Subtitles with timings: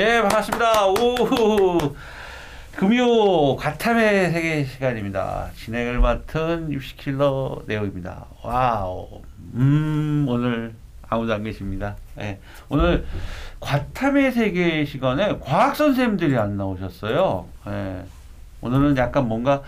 [0.00, 0.86] 예, 반갑습니다.
[0.86, 1.14] 오,
[2.74, 5.50] 금요 과탐의 세계 시간입니다.
[5.54, 8.24] 진행을 맡은 입시킬러 네오입니다.
[8.42, 9.20] Wow.
[9.56, 10.72] 음, 오늘
[11.06, 11.96] 아무도 안 계십니다.
[12.18, 12.40] 예.
[12.70, 13.04] 오늘
[13.60, 17.46] 과탐의 세계 시간에 과학 선생님들이 안 나오셨어요.
[17.66, 18.02] 예.
[18.62, 19.62] 오늘은 약간 뭔가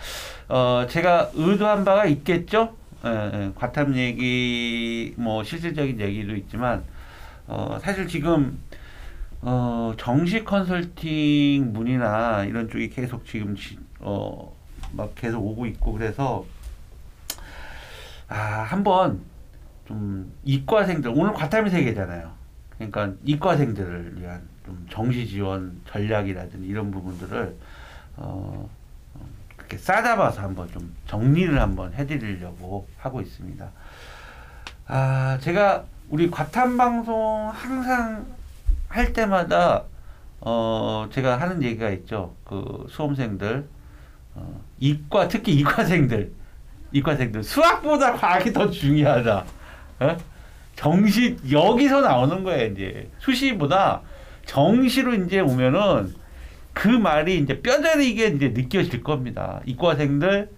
[0.49, 2.75] 어 제가 의도한 바가 있겠죠.
[3.05, 3.53] 예, 예.
[3.55, 6.85] 과탐 얘기 뭐 실질적인 얘기도 있지만
[7.47, 8.59] 어 사실 지금
[9.43, 13.57] 어 정식 컨설팅 문이나 이런 쪽이 계속 지금
[14.01, 14.53] 어
[14.93, 16.45] 막 계속 오고 있고 그래서
[18.29, 19.21] 아 한번
[19.87, 22.31] 좀 이과생들 오늘 과탐의 세계잖아요.
[22.77, 27.57] 그러니까 이과생들을 위한 좀 정시 지원 전략이라든지 이런 부분들을
[28.17, 28.69] 어
[29.57, 33.71] 그렇게 싸잡아서 한번 좀 정리를 한번 해드리려고 하고 있습니다.
[34.87, 38.27] 아 제가 우리 과탐 방송 항상
[38.93, 39.85] 할 때마다
[40.41, 42.35] 어 제가 하는 얘기가 있죠.
[42.45, 43.67] 그 수험생들
[44.35, 46.33] 어, 이과 특히 이과생들
[46.93, 49.45] 이과생들 수학보다 과학이 더 중요하다.
[50.01, 50.17] 어?
[50.77, 54.01] 정시 여기서 나오는 거예요 이제 수시보다
[54.47, 56.15] 정시로 이제 오면은
[56.73, 59.61] 그 말이 이제 뼈저리게 이제 느껴질 겁니다.
[59.65, 60.51] 이과생들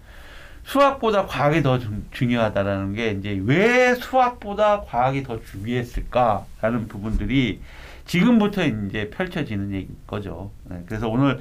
[0.65, 7.61] 수학보다 과학이 더 중, 중요하다라는 게 이제 왜 수학보다 과학이 더 중요했을까라는 부분들이
[8.05, 10.51] 지금부터 이제 펼쳐지는 얘기 거죠.
[10.65, 11.39] 네, 그래서 오늘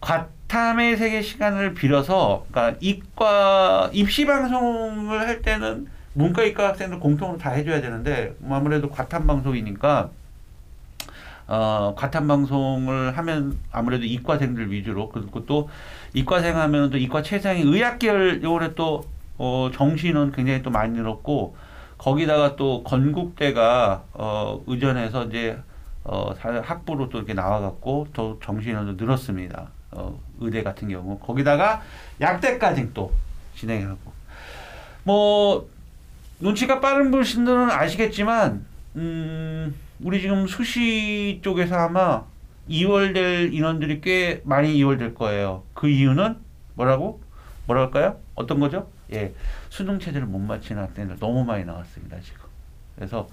[0.00, 7.50] 과탐의 세계 시간을 빌어서 그러니까 이과 입시 방송을 할 때는 문과 이과 학생들 공통으로 다
[7.50, 10.10] 해줘야 되는데 아무래도 과탐 방송이니까
[11.46, 15.68] 어, 과탐 방송을 하면 아무래도 이과생들 위주로 그리고 또
[16.14, 19.04] 이과생 하면 또 이과 최상위 의학 계열 요번에 또
[19.38, 21.56] 어, 정시는 굉장히 또 많이 늘었고
[21.98, 25.58] 거기다가 또 건국대가 어, 의전해서 이제
[26.04, 29.70] 어, 학부로 또 이렇게 나와갖고 또 정시인원도 늘었습니다.
[29.92, 31.82] 어, 의대 같은 경우 거기다가
[32.20, 33.12] 약대까지 또
[33.54, 34.12] 진행하고
[35.04, 35.68] 뭐
[36.40, 38.64] 눈치가 빠른 분들은 아시겠지만
[38.96, 42.24] 음, 우리 지금 수시 쪽에서 아마
[42.68, 45.62] 2월될 인원들이 꽤 많이 2월될 거예요.
[45.74, 46.36] 그 이유는
[46.74, 47.20] 뭐라고?
[47.66, 48.18] 뭐랄까요?
[48.34, 48.90] 어떤 거죠?
[49.12, 49.32] 예,
[49.68, 52.40] 수능 체제를 못 맞히는 학생들 너무 많이 나왔습니다 지금.
[52.96, 53.28] 그래서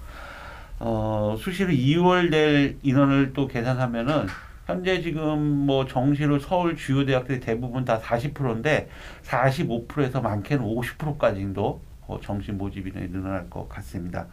[0.80, 4.26] 어, 수시로 2월 될 인원을 또 계산하면은
[4.66, 8.88] 현재 지금 뭐 정시로 서울 주요 대학들이 대부분 다 40%인데
[9.24, 14.26] 45%에서 많게는 50%까지도 어, 정시 모집 인원이 늘어날 것 같습니다.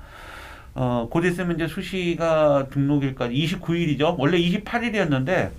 [0.74, 4.16] 어, 곧 있으면 이제 수시가 등록일까지 29일이죠.
[4.18, 5.50] 원래 28일이었는데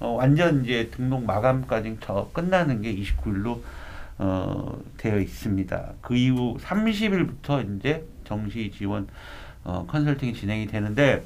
[0.00, 3.60] 어, 완전 이제 등록 마감까지 저 끝나는 게 29일로
[4.18, 5.92] 어, 되어 있습니다.
[6.00, 9.08] 그 이후 30일부터 이제 정시 지원
[9.64, 11.22] 어, 컨설팅이 진행이 되는데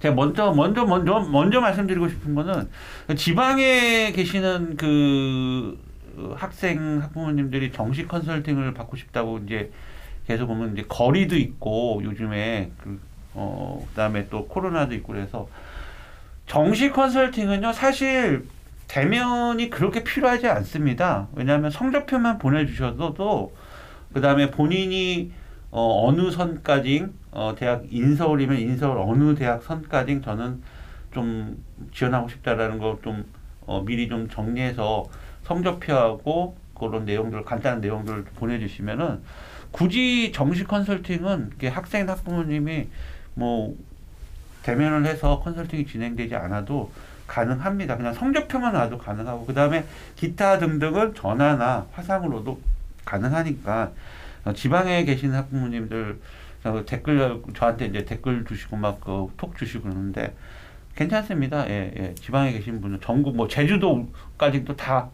[0.00, 2.68] 제가 먼저 먼저 먼저 먼저 말씀드리고 싶은 거는
[3.16, 5.78] 지방에 계시는 그
[6.36, 9.70] 학생 학부모님들이 정식 컨설팅을 받고 싶다고 이제
[10.26, 13.00] 계속 보면 이제 거리도 있고 요즘에 그,
[13.34, 15.48] 어, 그다음에 또 코로나도 있고 그래서
[16.46, 18.46] 정식 컨설팅은요 사실
[18.88, 21.28] 대면이 그렇게 필요하지 않습니다.
[21.34, 23.54] 왜냐하면 성적표만 보내주셔도
[24.12, 25.30] 그 다음에 본인이
[25.70, 30.62] 어, 어느 선까지 어, 대학 인서울이면 인서울 어느 대학 선까지 저는
[31.12, 31.62] 좀
[31.92, 33.24] 지원하고 싶다라는 거좀
[33.66, 35.06] 어, 미리 좀 정리해서
[35.44, 39.20] 성적표하고 그런 내용들 간단한 내용들을 보내주시면은
[39.70, 42.88] 굳이 정식 컨설팅은 학생 학부모님이
[43.34, 43.76] 뭐
[44.62, 46.90] 대면을 해서 컨설팅이 진행되지 않아도
[47.26, 47.96] 가능합니다.
[47.96, 49.84] 그냥 성적표만 놔도 가능하고 그 다음에
[50.16, 52.58] 기타 등등은 전화나 화상으로도
[53.04, 53.92] 가능하니까
[54.54, 56.20] 지방에 계신 학부모님들
[56.86, 60.34] 댓글 저한테 이제 댓글 주시고 막그톡 주시고 그러는데
[60.96, 61.68] 괜찮습니다.
[61.70, 62.14] 예, 예.
[62.16, 65.10] 지방에 계신 분은 전국 뭐 제주도까지도 다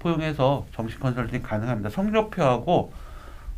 [0.00, 1.90] 포용해서 정식 컨설팅 가능합니다.
[1.90, 2.92] 성적표하고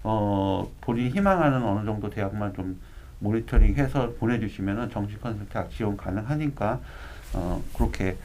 [0.03, 2.79] 어, 본인이 희망하는 어느 정도 대학만 좀
[3.21, 6.81] 모니터링해서 보내주시면은 정식 컨설팅 지원 가능하니까
[7.33, 8.17] 어, 그렇게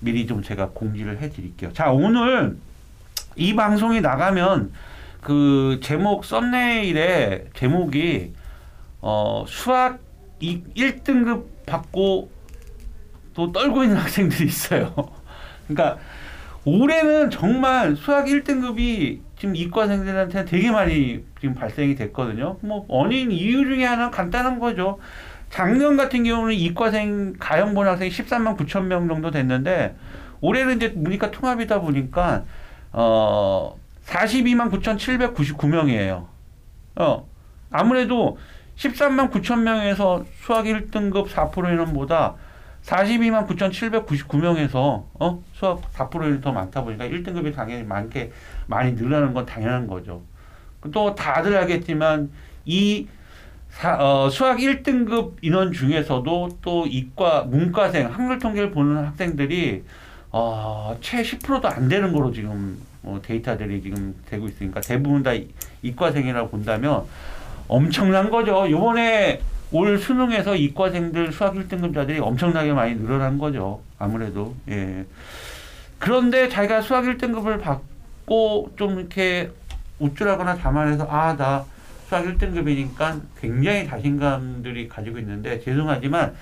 [0.00, 1.72] 미리 좀 제가 공지를 해드릴게요.
[1.72, 2.56] 자 오늘
[3.36, 4.72] 이 방송이 나가면
[5.24, 8.34] 그 제목 썸네일에 제목이
[9.00, 9.98] 어, 수학
[10.40, 12.30] 1등급 받고
[13.32, 14.94] 또 떨고 있는 학생들이 있어요.
[15.66, 15.98] 그러니까
[16.66, 22.58] 올해는 정말 수학 1등급이 지금 이과생들한테 되게 많이 지금 발생이 됐거든요.
[22.60, 24.98] 뭐 원인 이유 중에 하나 간단한 거죠.
[25.48, 29.96] 작년 같은 경우는 이과생 가형본 학생이 13만 9천 명 정도 됐는데
[30.42, 32.44] 올해는 이제 문이과 통합이다 보니까
[32.92, 33.76] 어
[34.06, 36.26] 42만 9,799명이에요.
[36.96, 37.28] 어
[37.70, 38.38] 아무래도
[38.76, 42.34] 13만 9천 명에서 수학 1등급 4% 인원보다
[42.82, 45.42] 42만 9,799명에서 어?
[45.52, 48.30] 수학 4%이 더 많다 보니까 1등급이 당연히 많게
[48.66, 50.22] 많이 늘어나는 건 당연한 거죠.
[50.92, 52.30] 또 다들 알겠지만
[52.66, 53.08] 이
[53.70, 59.82] 사, 어, 수학 1등급 인원 중에서도 또 이과 문과생 한글 통계를 보는 학생들이
[60.30, 65.48] 어, 채 10%도 안 되는 거로 지금 어, 데이터들이 지금 되고 있으니까 대부분 다 이-
[65.82, 67.04] 이과생이라고 본다면
[67.68, 68.70] 엄청난 거죠.
[68.70, 69.40] 요번에
[69.72, 73.80] 올 수능에서 이과생들 수학 1등급자들이 엄청나게 많이 늘어난 거죠.
[73.98, 74.54] 아무래도.
[74.68, 75.04] 예.
[75.98, 79.50] 그런데 자기가 수학 1등급을 받고 좀 이렇게
[79.98, 81.64] 우쭐하거나 자만해서 아, 나
[82.08, 86.34] 수학 1등급이니까 굉장히 자신감들이 가지고 있는데 죄송하지만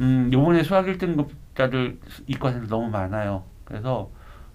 [0.00, 1.96] 음, 요번에 수학 1등급자들
[2.26, 3.42] 이과생들 너무 많아요.
[3.64, 4.08] 그래서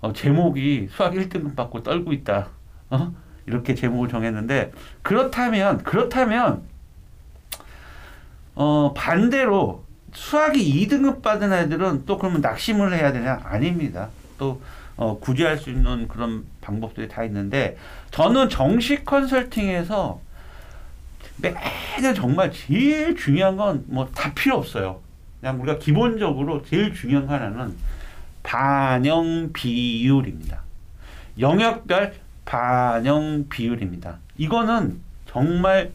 [0.07, 2.47] 어, 제목이 수학 1등급 받고 떨고 있다.
[2.89, 3.13] 어?
[3.45, 4.71] 이렇게 제목을 정했는데
[5.01, 6.63] 그렇다면 그렇다면
[8.55, 9.83] 어, 반대로
[10.13, 13.41] 수학이 2등급 받은 애들은 또 그러면 낙심을 해야 되냐?
[13.43, 14.09] 아닙니다.
[14.37, 14.61] 또
[14.95, 17.77] 어, 구제할 수 있는 그런 방법들이 다 있는데
[18.11, 20.21] 저는 정식 컨설팅에서
[21.39, 25.01] 매년 정말 제일 중요한 건 뭐 다 필요 없어요.
[25.39, 27.75] 그냥 우리가 기본적으로 제일 중요한 거 하나는
[28.47, 30.61] 반영 비율입니다.
[31.37, 32.13] 영역별
[32.45, 34.19] 반영 비율입니다.
[34.37, 35.91] 이거는 정말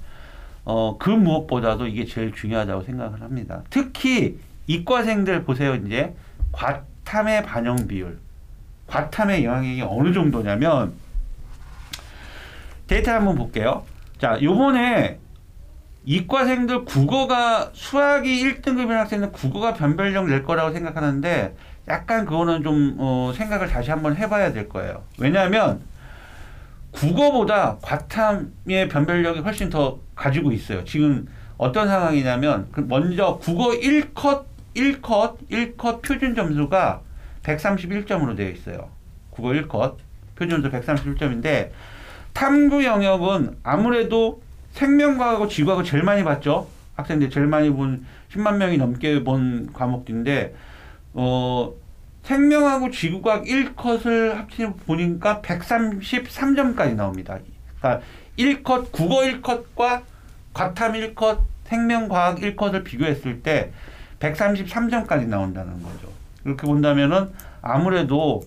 [0.67, 3.63] 어, 그 무엇보다도 이게 제일 중요하다고 생각을 합니다.
[3.71, 5.75] 특히 이과생들 보세요.
[5.77, 6.15] 이제
[6.53, 8.21] 과탐의 반영 비율.
[8.87, 10.93] 과탐의 영향이 어느 정도냐면
[12.87, 13.87] 데이터 한번 볼게요.
[14.19, 15.19] 자, 요번에
[16.05, 21.55] 이과생들 국어가 수학이 1등급인 학생들 국어가 변별력 낼 거라고 생각하는데
[21.89, 25.05] 약간 그거는 좀 어, 생각을 다시 한번 해봐야 될 거예요.
[25.19, 25.83] 왜냐하면
[26.91, 30.85] 국어보다 과탐의 변별력이 훨씬 더 가지고 있어요.
[30.85, 31.27] 지금
[31.57, 34.45] 어떤 상황이냐면 그 먼저 국어 1컷
[34.75, 37.01] 1컷 1컷 표준 점수가
[37.43, 38.91] 131점으로 되어 있어요.
[39.31, 39.97] 국어 1컷
[40.35, 41.71] 표준 점수 131점인데
[42.33, 46.69] 탐구 영역은 아무래도 생명과학하고 지구하고 제일 많이 봤죠.
[46.97, 50.55] 학생들 제일 많이 본 10만 명이 넘게 본 과목인데
[51.15, 51.73] 어
[52.23, 57.39] 생명하고 지구과학 1컷을 합치면 보니까 133점까지 나옵니다.
[57.81, 58.05] 그러니까
[58.39, 60.03] 1컷 국어 1컷과
[60.55, 63.73] 과탐 1컷 생명과학 1컷을 비교했을 때
[64.21, 66.09] 133점까지 나온다는 거죠.
[66.45, 67.31] 이렇게 본다면은
[67.61, 68.43] 아무래도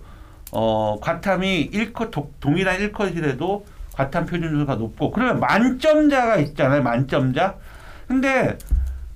[0.51, 3.63] 어 과탐이 1컷 도- 동일한 1컷이라도
[3.95, 6.83] 과탐 표준수가 높고 그러면 만점자가 있잖아요.
[6.83, 7.55] 만점자.
[8.07, 8.57] 근데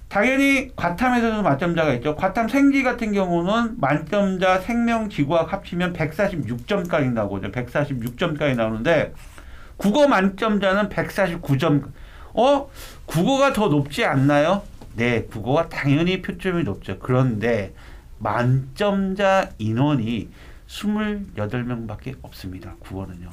[0.07, 2.15] 당연히 과탐에서도 만점자가 있죠.
[2.15, 7.51] 과탐 생지 같은 경우는 만점자 생명 지구학 합치면 146점까지 나오죠.
[7.51, 9.13] 146점까지 나오는데
[9.77, 11.91] 국어 만점자는 149점.
[12.33, 12.69] 어?
[13.05, 14.63] 국어가 더 높지 않나요?
[14.95, 16.99] 네, 국어가 당연히 표점이 높죠.
[16.99, 17.73] 그런데
[18.17, 20.29] 만점자 인원이
[20.67, 22.75] 28명밖에 없습니다.
[22.79, 23.29] 국어는요.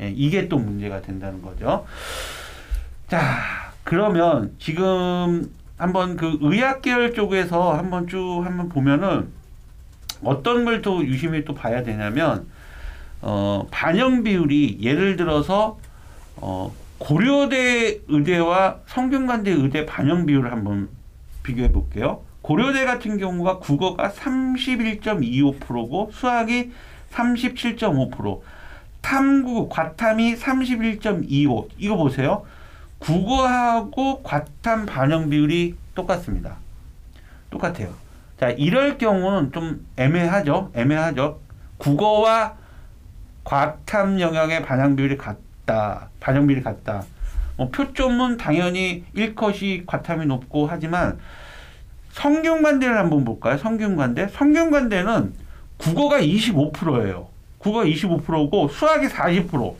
[0.00, 1.86] 예, 이게 또 문제가 된다는 거죠.
[3.08, 9.28] 자, 그러면 지금 한번 그 의학 계열 쪽에서 한번 쭉 한번 보면은
[10.22, 12.46] 어떤 걸 또 유심히 또 봐야 되냐면
[13.20, 15.78] 어, 반영 비율이 예를 들어서
[16.36, 20.88] 어, 고려대 의대와 성균관대 의대 반영 비율을 한번
[21.42, 22.22] 비교해 볼게요.
[22.42, 26.70] 고려대 같은 경우가 국어가 31.25%고 수학이
[27.12, 28.40] 37.5%,
[29.06, 31.68] 탐구 과탐이 31.25.
[31.78, 32.44] 이거 보세요.
[32.98, 36.56] 국어하고 과탐 반영 비율이 똑같습니다.
[37.48, 37.94] 똑같아요.
[38.40, 40.72] 자, 이럴 경우는 좀 애매하죠.
[40.74, 41.38] 애매하죠.
[41.78, 42.56] 국어와
[43.44, 46.08] 과탐 영역의 반영 비율이 같다.
[46.18, 47.04] 반영 비율이 같다.
[47.56, 51.20] 뭐 표점은 당연히 1컷이 과탐이 높고 하지만
[52.10, 53.56] 성균관대를 한번 볼까요?
[53.56, 54.28] 성균관대.
[54.32, 55.32] 성균관대는
[55.76, 57.35] 국어가 25%예요.
[57.66, 59.74] 국어 25%고 수학이 40%,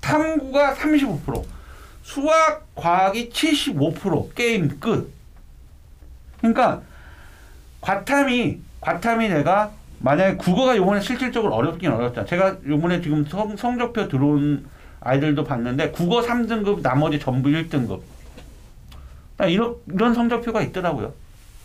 [0.00, 1.44] 탐구가 35%,
[2.02, 5.12] 수학, 과학이 75% 게임 끝.
[6.38, 6.80] 그러니까
[7.82, 12.24] 과탐이 과탐이 내가 만약에 국어가 이번에 실질적으로 어렵긴 어렵다.
[12.24, 14.66] 제가 이번에 지금 성, 성적표 들어온
[15.00, 18.00] 아이들도 봤는데 국어 3등급 나머지 전부 1등급.
[19.46, 21.12] 이런 이런 성적표가 있더라고요.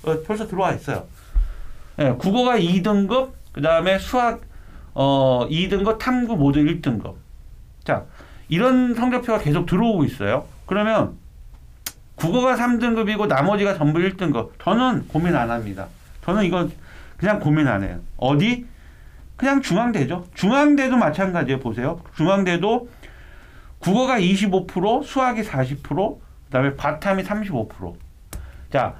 [0.04, 1.06] 어, 벌써 들어와 있어요.
[2.00, 4.42] 예, 국어가 2등급, 그 다음에 수학
[4.94, 7.16] 어 2등급, 탐구 모두 1등급.
[7.84, 8.06] 자,
[8.48, 10.46] 이런 성적표가 계속 들어오고 있어요.
[10.66, 11.18] 그러면
[12.16, 14.52] 국어가 3등급이고 나머지가 전부 1등급.
[14.64, 15.88] 저는 고민 안 합니다.
[16.24, 16.72] 저는 이건
[17.18, 18.00] 그냥 고민 안 해요.
[18.18, 18.66] 어디?
[19.36, 20.28] 그냥 중앙대죠.
[20.36, 21.60] 중앙대도 마찬가지예요.
[21.60, 22.00] 보세요.
[22.16, 22.90] 중앙대도
[23.80, 27.96] 국어가 25%, 수학이 40%, 그다음에 과탐이 35%.
[28.72, 28.96] 자,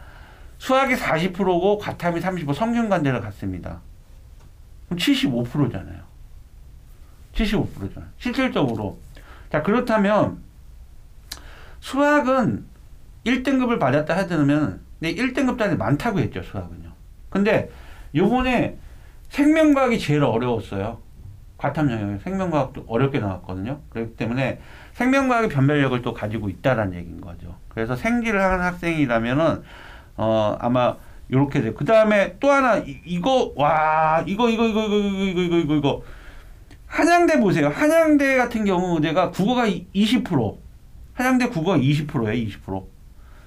[0.58, 3.80] 수학이 40%고 과탐이 35, 성균관대를 갔습니다.
[4.94, 6.04] 그럼 75%잖아요.
[7.34, 8.10] 75%잖아요.
[8.18, 9.00] 실질적으로.
[9.52, 10.38] 자, 그렇다면
[11.80, 12.66] 수학은
[13.26, 16.92] 1등급을 받았다 하더라면 네, 1등급짜리 많다고 했죠, 수학은요.
[17.30, 17.70] 근데
[18.16, 18.78] 요번에
[19.30, 21.02] 생명과학이 제일 어려웠어요.
[21.58, 23.80] 과탐 영역에 생명과학도 어렵게 나왔거든요.
[23.90, 24.60] 그렇기 때문에
[24.94, 27.56] 생명과학의 변별력을 또 가지고 있다라는 얘기인 거죠.
[27.70, 29.64] 그래서 생기를 하는 학생이라면은
[30.18, 30.98] 어 아마
[31.34, 31.74] 요렇게 돼.
[31.74, 36.04] 그 다음에 또 하나 이, 이거 와 이거 이거 이거 이거 이거 이거 이거 이거
[36.88, 37.70] 한양대 보세요.
[37.70, 40.58] 한양대 같은 경우 내가 국어가 20%
[41.16, 42.50] 한양대 국어가 20%예요.
[42.66, 42.86] 20%.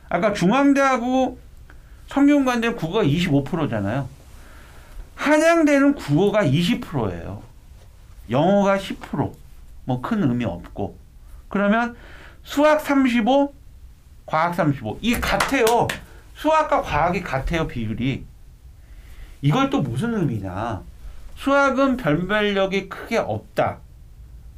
[0.09, 1.39] 아까 중앙대하고
[2.09, 4.09] 성균관대 국어가 25%잖아요.
[5.15, 7.43] 한양대는 국어가 20%예요.
[8.31, 9.33] 영어가 10%.
[9.85, 10.97] 뭐 큰 의미 없고.
[11.49, 11.97] 그러면
[12.43, 13.55] 수학 35,
[14.27, 14.99] 과학 35.
[15.01, 15.87] 이 같아요.
[16.37, 18.25] 수학과 과학이 같아요, 비율이.
[19.41, 20.83] 이걸 또 무슨 의미냐.
[21.37, 23.79] 수학은 변별력이 크게 없다.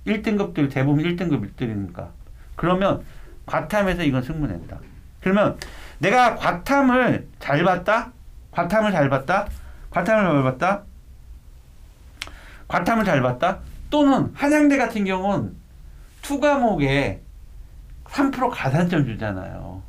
[0.06, 2.08] 1등급들, 대부분 1등급들이니까.
[2.56, 3.04] 그러면
[3.47, 4.78] 과탐에서 이건 승부낸다.
[5.20, 5.58] 그러면
[5.99, 8.12] 내가 과탐을 잘 봤다?
[8.50, 9.49] 과탐을 잘 봤다?
[9.90, 10.82] 과탐을 잘 봤다?
[12.66, 13.61] 과탐을 잘 봤다?
[13.88, 15.56] 또는 한양대 같은 경우는
[16.23, 17.23] two 과목에
[18.04, 19.88] 3% 가산점 주잖아요.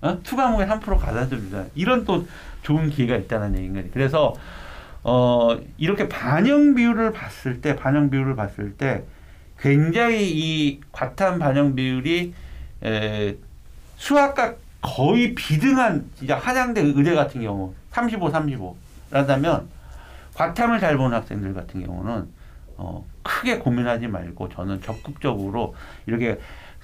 [0.00, 0.18] 어?
[0.22, 1.70] two 과목에 3% 가산점 주잖아요.
[1.74, 2.26] 이런 또
[2.62, 3.90] 좋은 기회가 있다는 얘기인 거지.
[3.90, 4.34] 그래서
[5.02, 9.04] 어 이렇게 반영 비율을 봤을 때 반영 비율을 봤을 때
[9.58, 12.34] 굉장히 이 과탐 반영 비율이
[12.84, 13.36] 에,
[13.96, 18.76] 수학과 거의 비등한 진짜 한양대 의대 같은 경우 35, 35
[19.10, 19.68] 라다면
[20.34, 22.28] 과탐을 잘 보는 학생들 같은 경우는
[22.76, 25.74] 어, 크게 고민하지 말고 저는 적극적으로
[26.06, 26.38] 이렇게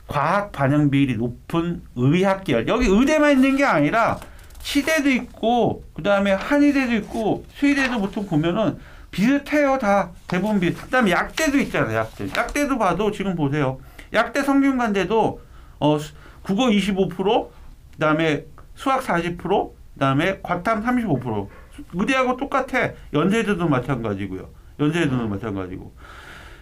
[0.06, 4.18] 과학 반영 비율이 높은 의학 계열 여기 의대만 있는 게 아니라
[4.61, 8.78] 치대도 있고 그 다음에 한의대도 있고 수의대도 보통 보면은
[9.11, 10.82] 비슷해요 다 대부분 비슷.
[10.85, 12.28] 그다음에 약대도 있잖아요 약대.
[12.37, 13.78] 약대도 봐도 지금 보세요.
[14.12, 15.40] 약대 성균관대도
[15.80, 15.99] 어
[16.42, 17.49] 국어 25%
[17.94, 18.44] 그다음에
[18.75, 21.49] 수학 40% 그다음에 과탐 35%
[21.94, 22.90] 의대하고 똑같아.
[23.12, 24.49] 연세대도 마찬가지고요.
[24.80, 25.92] 연세대도 마찬가지고.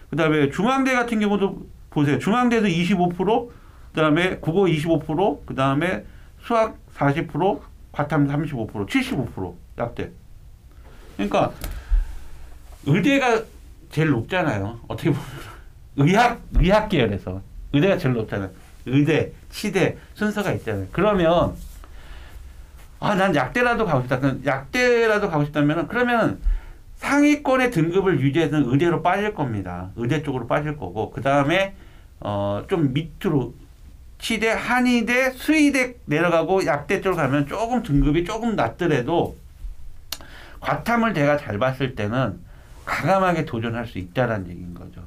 [0.09, 2.17] 그다음에 중앙대 같은 경우도 보세요.
[2.17, 3.49] 중앙대도 25%
[3.93, 6.05] 그다음에 국어 25% 그다음에
[6.41, 10.09] 수학 40% 과탐 35% 75% 약대.
[11.15, 11.51] 그러니까
[12.85, 13.43] 의대가
[13.91, 14.79] 제일 높잖아요.
[14.87, 15.25] 어떻게 보면
[15.97, 17.41] 의학 의학 계열에서
[17.73, 18.49] 의대가 제일 높잖아요.
[18.85, 20.87] 의대, 치대 순서가 있잖아요.
[20.91, 21.55] 그러면
[22.99, 24.19] 아 난 약대라도 가고 싶다.
[24.45, 26.39] 약대라도 가고 싶다면 그러면
[27.01, 29.89] 상위권의 등급을 유지해서 의대로 빠질 겁니다.
[29.95, 31.73] 의대 쪽으로 빠질 거고 그 다음에
[32.19, 33.55] 어 좀 밑으로
[34.19, 39.35] 치대, 한의대, 수의대 내려가고 약대 쪽으로 가면 조금 등급이 조금 낮더라도
[40.59, 42.39] 과탐을 내가 잘 봤을 때는
[42.85, 45.01] 과감하게 도전할 수 있다라는 얘기인 거죠.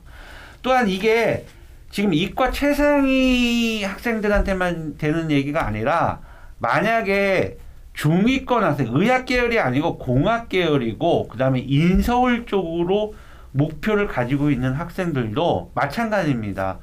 [0.63, 1.47] 또한 이게
[1.93, 6.19] 지금 이과 최상위 학생들한테만 되는 얘기가 아니라
[6.59, 7.59] 만약에
[7.95, 13.15] 중위권 학생, 의학 계열이 아니고 공학 계열이고 그다음에 인서울 쪽으로
[13.53, 16.79] 목표를 가지고 있는 학생들도 마찬가지입니다.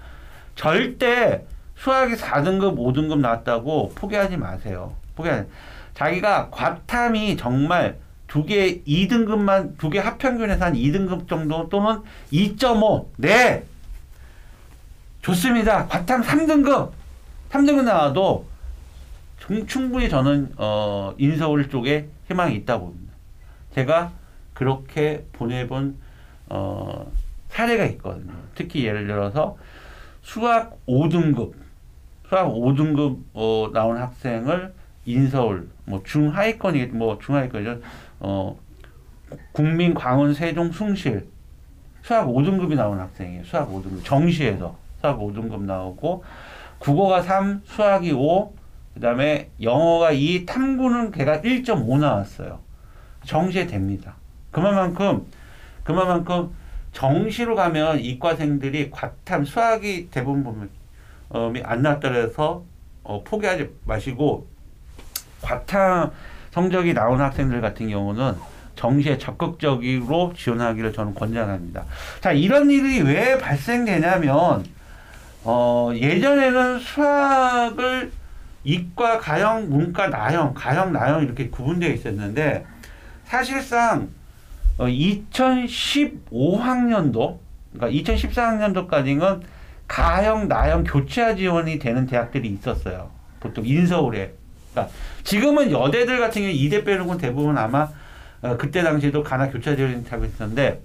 [0.56, 4.96] 절대 수학이 4등급, 5등급 나왔다고 포기하지 마세요.
[5.15, 5.50] 포기하지.
[5.94, 12.00] 자기가 과탐이 정말 두 개 2등급만 두 개 합평균에서 한 2등급 정도 또는
[12.32, 13.08] 2.5.
[13.18, 13.65] 네.
[15.22, 15.88] 좋습니다.
[15.88, 16.91] 과탐 3등급.
[17.51, 18.46] 3등급 나와도
[19.67, 23.13] 충분히 저는 어 인서울 쪽에 희망이 있다고 봅니다.
[23.74, 24.12] 제가
[24.53, 25.98] 그렇게 보내본
[26.50, 27.12] 어
[27.50, 28.33] 사례가 있거든요.
[28.55, 29.57] 특히 예를 들어서
[30.21, 31.53] 수학 5등급
[32.29, 34.74] 수학 5등급 어, 나온 학생을
[35.05, 37.81] 인서울 뭐 중하위권이 뭐 중하위권이죠.
[38.19, 38.57] 어
[39.51, 41.27] 국민 광원 세종 숭실
[42.03, 43.43] 수학 5등급이 나온 학생이에요.
[43.43, 46.24] 수학 5등급 정시에서 수학 5등급 나오고
[46.79, 48.53] 국어가 3, 수학이 5,
[48.93, 52.60] 그다음에 영어가 2, 탐구는 걔가 1.5 나왔어요.
[53.25, 54.15] 정시에 됩니다.
[54.51, 55.25] 그만큼
[55.83, 56.51] 그만큼
[56.91, 60.69] 정시로 가면 이과생들이 과탐 수학이 대부분 보면
[61.29, 62.63] 어, 안 나왔더라서
[63.03, 64.48] 어, 포기하지 마시고
[65.41, 66.12] 과탐
[66.51, 68.36] 성적이 나온 학생들 같은 경우는
[68.75, 71.86] 정시에 적극적으로 지원하기를 저는 권장합니다.
[72.19, 74.65] 자, 이런 일이 왜 발생되냐면
[75.43, 78.12] 어, 예전에는 수학을
[78.63, 82.65] 이과, 가형, 문과, 나형, 가형, 나형 이렇게 구분되어 있었는데
[83.25, 84.08] 사실상
[84.77, 87.39] 어, 2015학년도
[87.74, 89.41] 그러니까 2014학년도까지는
[89.88, 93.10] 가형, 나형 교차 지원이 되는 대학들이 있었어요.
[93.39, 94.36] 보통 인서울에
[94.72, 97.89] 그러니까 지금은 여대들 같은 경우 이대 빼놓고 대부분 아마
[98.41, 100.82] 어, 그때 당시에도 가나 교차 지원이 하고 있었는데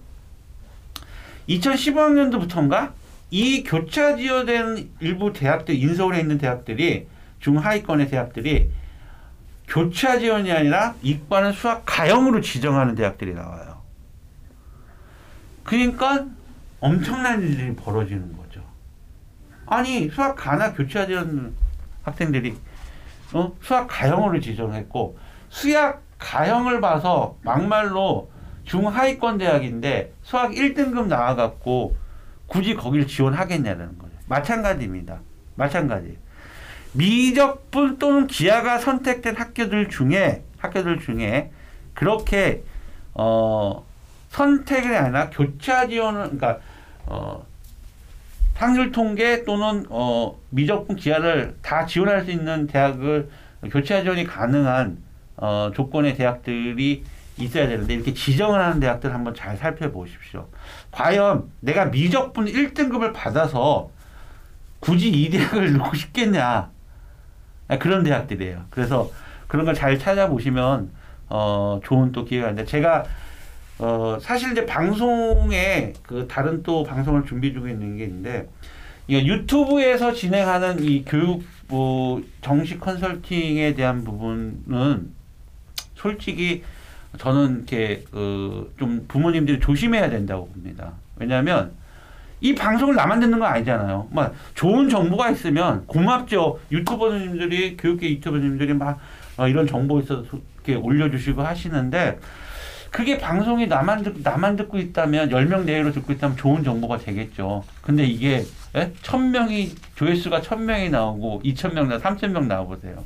[1.48, 2.92] 2015학년도부터인가
[3.30, 7.06] 이 교차 지원된 일부 대학들 인서울에 있는 대학들이
[7.40, 8.70] 중하위권의 대학들이
[9.68, 13.82] 교차 지원이 아니라 이과는 수학 가형으로 지정하는 대학들이 나와요.
[15.64, 16.26] 그러니까
[16.80, 18.62] 엄청난 일이 벌어지는 거죠.
[19.66, 21.54] 아니 수학 가나 교차 지원
[22.04, 22.56] 학생들이
[23.32, 23.52] 어?
[23.60, 28.30] 수학 가형으로 지정했고 수학 가형을 봐서 막말로
[28.64, 31.96] 중하위권 대학인데 수학 1등급 나와갖고
[32.46, 34.12] 굳이 거길 지원하겠냐는 거죠.
[34.28, 35.20] 마찬가지입니다.
[35.56, 36.18] 마찬가지.
[36.92, 41.50] 미적분 또는 기하가 선택된 학교들 중에 학교들 중에
[41.94, 42.62] 그렇게
[43.14, 43.84] 어
[44.30, 46.58] 선택이 아니라 교차 지원을 그러니까
[47.06, 47.44] 어
[48.54, 53.28] 확률 통계 또는 어 미적분 기하를 다 지원할 수 있는 대학을
[53.70, 54.98] 교차 지원이 가능한
[55.36, 57.04] 어 조건의 대학들이
[57.38, 60.48] 있어야 되는데 이렇게 지정을 하는 대학들 한번 잘 살펴보십시오.
[60.90, 63.90] 과연 내가 미적분 1등급을 받아서
[64.80, 66.70] 굳이 이 대학을 넣고 싶겠냐?
[67.68, 68.64] 아, 그런 대학들이에요.
[68.70, 69.10] 그래서
[69.48, 70.90] 그런 걸 잘 찾아보시면
[71.28, 73.04] 어, 좋은 또 기회가 있는데 제가
[73.78, 78.48] 어, 사실 이제 방송에 그 다른 또 방송을 준비 중에 있는 게 있는데
[79.08, 85.10] 이게 유튜브에서 진행하는 이 교육 뭐 정식 컨설팅에 대한 부분은
[85.94, 86.62] 솔직히
[87.18, 90.92] 저는 이렇게 그 좀 부모님들이 조심해야 된다고 봅니다.
[91.16, 91.72] 왜냐하면
[92.40, 94.08] 이 방송을 나만 듣는 건 아니잖아요.
[94.10, 96.60] 막 좋은 정보가 있으면 고맙죠.
[96.70, 98.98] 유튜버님들이 교육계 유튜버님들이 막
[99.36, 100.24] 어, 이런 정보 있어서
[100.64, 102.18] 이렇게 올려주시고 하시는데
[102.90, 107.64] 그게 방송이 나만 듣 나만 듣고 있다면 열명 내외로 듣고 있다면 좋은 정보가 되겠죠.
[107.82, 108.92] 근데 이게 예?
[109.02, 113.04] 천 명이 조회수가 천 명이 나오고 이천 명 나, 삼천 명 나와 보세요.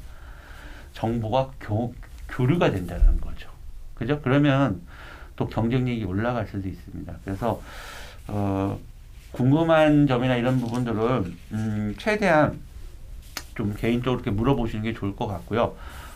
[0.92, 1.94] 정보가 교,
[2.28, 3.48] 교류가 된다는 거죠.
[3.94, 4.20] 그죠?
[4.22, 4.80] 그러면
[5.36, 7.12] 또 경쟁력이 올라갈 수도 있습니다.
[7.24, 7.60] 그래서
[8.28, 8.78] 어,
[9.32, 12.58] 궁금한 점이나 이런 부분들은 음, 최대한
[13.54, 15.74] 좀 개인적으로 이렇게 물어보시는 게 좋을 것 같고요.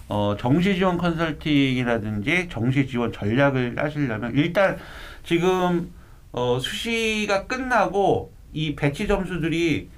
[0.09, 4.77] 어, 정시 지원 컨설팅이라든지 정시 지원 전략을 하시려면 일단
[5.25, 5.91] 지금
[6.33, 9.89] 어, 수시가 끝나고 이 배치 점수들이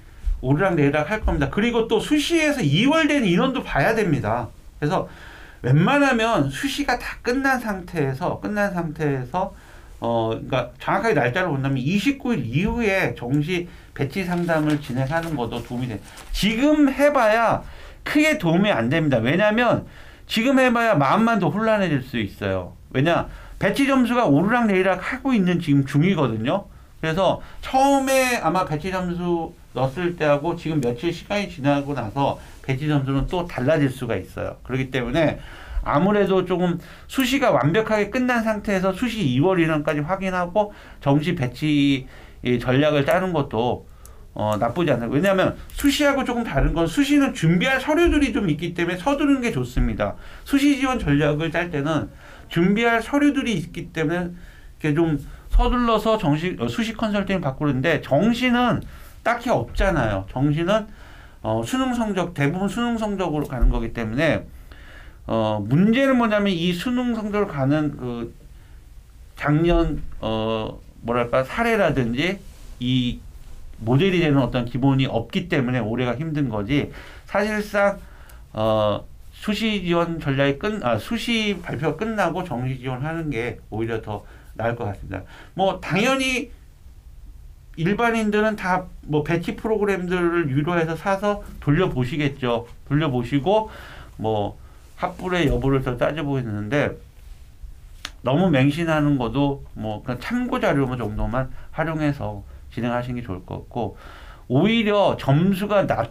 [0.41, 1.49] 오르락 내리락 할 겁니다.
[1.49, 4.49] 그리고 또 수시에서 2월 된 인원도 봐야 됩니다.
[4.79, 5.09] 그래서
[5.63, 9.53] 웬만하면 수시가 다 끝난 상태에서 끝난 상태에서
[9.99, 15.99] 어 그러니까 정확하게 날짜를 본다면 29일 이후에 정시 배치 상담을 진행하는 것도 도움이 돼.
[16.31, 17.63] 지금 해봐야
[18.03, 19.17] 크게 도움이 안 됩니다.
[19.17, 19.85] 왜냐하면
[20.27, 22.73] 지금 해봐야 마음만 더 혼란해질 수 있어요.
[22.91, 23.27] 왜냐
[23.59, 26.65] 배치 점수가 오르락 내리락 하고 있는 지금 중이거든요.
[27.01, 33.45] 그래서 처음에 아마 배치 점수 넣었을 때하고 지금 며칠 시간이 지나고 나서 배치 점수는 또
[33.45, 34.57] 달라질 수가 있어요.
[34.63, 35.39] 그렇기 때문에
[35.87, 42.07] 아무래도 조금 수시가 완벽하게 끝난 상태에서 수시 2월 인원까지 확인하고 정시 배치
[42.61, 43.87] 전략을 짜는 것도
[44.39, 45.09] 어, 나쁘지 않아요.
[45.09, 50.13] 왜냐하면 수시하고 조금 다른 건 수시는 준비할 서류들이 좀 있기 때문에 서두르는 게 좋습니다.
[50.43, 52.07] 수시 지원 전략을 짤 때는
[52.47, 54.29] 준비할 서류들이 있기 때문에
[54.79, 55.17] 이렇게 좀
[55.49, 58.81] 서둘러서 정시 어, 수시 컨설팅을 바꾸는데 정시는
[59.23, 60.27] 딱히 없잖아요.
[60.31, 60.85] 정시는
[61.41, 64.45] 어, 수능 성적 대부분 수능 성적으로 가는 거기 때문에
[65.27, 68.33] 어, 문제는 뭐냐면 이 수능 성적을 가는 그
[69.35, 72.39] 작년 어 뭐랄까 사례라든지
[72.79, 73.19] 이
[73.79, 76.91] 모델이 되는 어떤 기본이 없기 때문에 올해가 힘든 거지
[77.25, 77.99] 사실상
[78.53, 84.75] 어 수시 지원 전략이 끝, 아, 수시 발표가 끝나고 정시 지원하는 게 오히려 더 나을
[84.75, 85.21] 것 같습니다.
[85.53, 86.49] 뭐 당연히
[87.75, 92.67] 일반인들은 다 뭐 배치 프로그램들을 유료해서 사서 돌려보시겠죠.
[92.87, 93.69] 돌려보시고
[94.17, 94.57] 뭐
[94.97, 96.97] 합불의 여부를 더 따져보겠는데
[98.21, 103.97] 너무 맹신하는 것도 뭐 그냥 참고 자료 정도만 활용해서 진행하시는 게 좋을 것 같고
[104.47, 106.05] 오히려 점수가 나,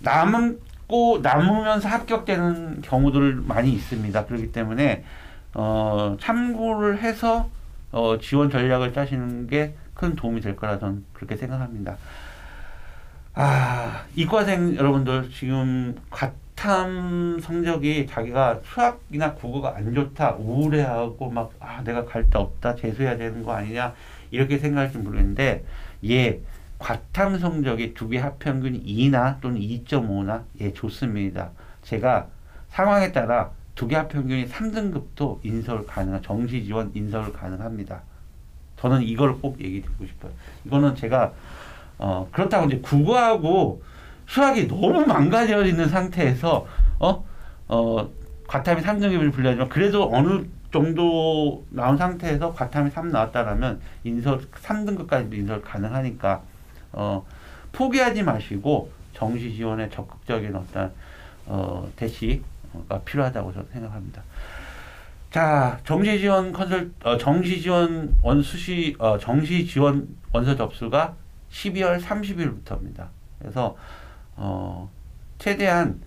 [0.00, 4.24] 남고 남으면서 합격되는 경우들 많이 있습니다.
[4.24, 5.04] 그렇기 때문에
[5.54, 7.50] 어, 참고를 해서
[7.90, 11.96] 어, 지원 전략을 짜시는 게 큰 도움이 될 거라 저는 그렇게 생각합니다.
[13.34, 15.96] 아, 이과생 여러분들 지금
[16.62, 23.16] 과탐 성적이 자기가 수학이나 국어가 안 좋다, 우울해하고 막, 아, 내가 갈 데 없다, 재수해야
[23.16, 23.94] 되는 거 아니냐,
[24.32, 25.64] 이렇게 생각할지 모르겠는데,
[26.08, 26.40] 예,
[26.80, 31.50] 과탐 성적이 두 개 합평균 2나 또는 2.5나, 예, 좋습니다.
[31.82, 32.26] 제가
[32.70, 38.02] 상황에 따라 두 개 합평균이 3등급도 인설 가능한, 정시 지원 인설 가능합니다.
[38.80, 40.32] 저는 이걸 꼭 얘기 드리고 싶어요.
[40.64, 41.32] 이거는 제가
[41.98, 43.82] 어 그렇다고 이제 국어하고
[44.28, 46.66] 수학이 너무 망가져 있는 상태에서
[47.00, 47.24] 어
[47.68, 48.08] 어,
[48.46, 56.42] 과탐이 3등급을 불리하지만 그래도 어느 정도 나온 상태에서 과탐이 3 나왔다라면 인설 3등급까지도 인설 가능하니까
[56.92, 57.26] 어,
[57.72, 60.92] 포기하지 마시고 정시 지원에 적극적인 어떤
[61.46, 64.22] 어, 대시가 필요하다고 저는 생각합니다.
[65.30, 71.14] 자, 정시 지원 컨설 어, 정시 지원 원수시 어, 정시 지원 원서 접수가
[71.50, 73.06] 12월 30일부터입니다.
[73.38, 73.76] 그래서
[74.38, 74.90] 어,
[75.38, 76.00] 최대한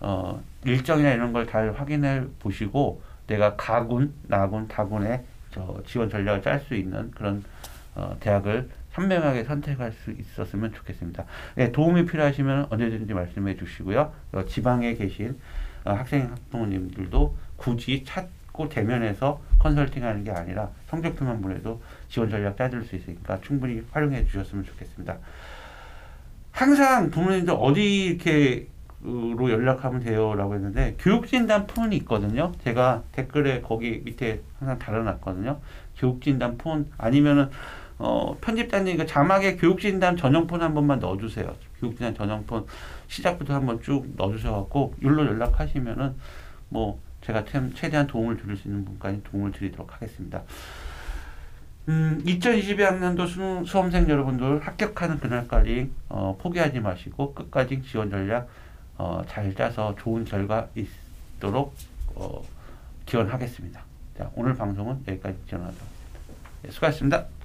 [0.00, 5.22] 어, 일정이나 이런 걸 잘 확인해 보시고 내가 가군, 나군, 다군의
[5.52, 7.42] 저 지원 전략을 짤 수 있는 그런
[7.94, 11.24] 어, 대학을 현명하게 선택할 수 있었으면 좋겠습니다.
[11.54, 14.12] 네, 도움이 필요하시면 언제든지 말씀해 주시고요.
[14.32, 15.38] 어, 지방에 계신
[15.84, 22.96] 어, 학생 학부모님들도 굳이 찾고 대면해서 컨설팅하는 게 아니라 성적표만 보내도 지원 전략 짜줄 수
[22.96, 25.16] 있으니까 충분히 활용해 주셨으면 좋겠습니다.
[26.56, 28.66] 항상 부모님들 어디 이렇게
[29.02, 32.50] 로 연락하면 돼요라고 했는데 교육진단 폰이 있거든요.
[32.64, 35.60] 제가 댓글에 거기 밑에 항상 달아놨거든요.
[35.98, 37.50] 교육진단 폰 아니면은
[37.98, 41.54] 어, 편집자님 그 자막에 교육진단 전용폰 한 번만 넣어주세요.
[41.78, 42.64] 교육진단 전용폰
[43.06, 46.14] 시작부터 한번 쭉 넣어주셔갖고 율로 연락하시면은
[46.70, 50.42] 뭐 제가 참 최대한 도움을 드릴 수 있는 분까지 도움을 드리도록 하겠습니다.
[51.88, 58.48] 음, 2022학년도 수, 수험생 여러분들 합격하는 그날까지 어, 포기하지 마시고 끝까지 지원 전략
[58.98, 61.74] 어, 잘 짜서 좋은 결과 있도록
[62.14, 62.42] 어,
[63.04, 63.84] 기원하겠습니다.
[64.18, 66.40] 자, 오늘 방송은 여기까지 지원하도록 하겠습니다.
[66.62, 67.35] 네, 수고하셨습니다.